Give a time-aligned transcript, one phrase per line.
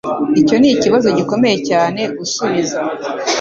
[0.41, 2.77] Icyo nikibazo gikomeye cyane gusubiza.